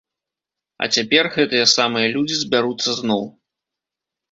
А 0.85 0.87
цяпер 0.97 1.29
гэтыя 1.35 1.65
самыя 1.75 2.07
людзі 2.15 2.35
збяруцца 2.41 2.99
зноў. 3.03 3.23